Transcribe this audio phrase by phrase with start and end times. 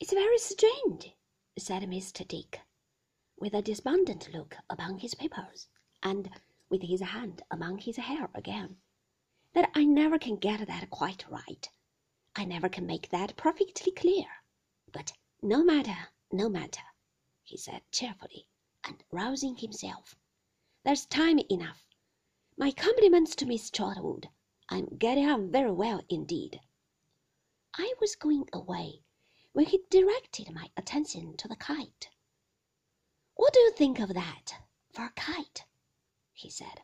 [0.00, 1.14] It's very strange,
[1.58, 2.26] said Mr.
[2.26, 2.62] Dick,
[3.36, 5.68] with a despondent look upon his papers,
[6.02, 6.30] and
[6.70, 8.80] with his hand among his hair again,
[9.52, 11.68] that I never can get that quite right.
[12.34, 14.24] I never can make that perfectly clear.
[14.90, 16.80] But no matter, no matter,
[17.44, 18.46] he said cheerfully,
[18.82, 20.16] and rousing himself.
[20.82, 21.84] There's time enough.
[22.56, 24.30] My compliments to Miss Trotwood.
[24.70, 26.58] I'm getting on very well indeed.
[27.74, 29.02] I was going away
[29.52, 32.08] when he directed my attention to the kite.
[33.34, 34.54] What do you think of that
[34.92, 35.64] for a kite?
[36.32, 36.82] he said.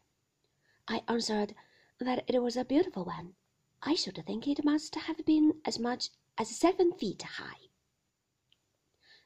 [0.88, 1.54] I answered
[2.00, 3.34] that it was a beautiful one.
[3.82, 7.68] I should think it must have been as much as seven feet high.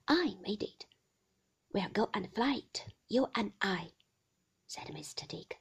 [0.07, 0.87] I made it.
[1.73, 3.93] We'll go and fly it, you and I,
[4.67, 5.27] said Mr.
[5.27, 5.59] Dick.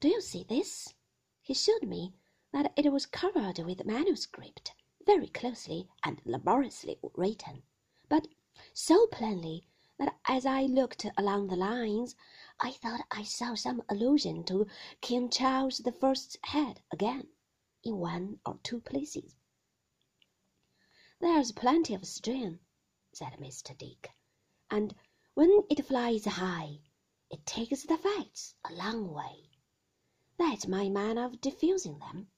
[0.00, 0.94] Do you see this?
[1.40, 2.14] He showed me
[2.52, 7.62] that it was covered with manuscript very closely and laboriously written,
[8.08, 8.28] but
[8.72, 9.66] so plainly
[9.98, 12.16] that as I looked along the lines,
[12.60, 14.66] I thought I saw some allusion to
[15.00, 17.28] King Charles the First's head again
[17.82, 19.34] in one or two places.
[21.20, 22.60] There's plenty of string,
[23.12, 23.76] said Mr.
[23.76, 24.10] Dick,
[24.70, 24.94] and
[25.34, 26.80] when it flies high,
[27.30, 29.50] it takes the facts a long way.
[30.36, 32.28] That's my manner of diffusing them.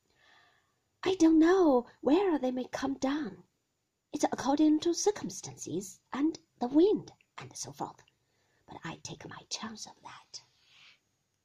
[1.06, 3.44] I don't know where they may come down.
[4.10, 8.00] It's according to circumstances and the wind and so forth,
[8.66, 10.42] but I take my chance of that.